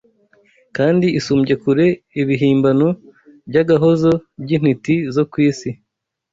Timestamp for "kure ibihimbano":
1.63-2.87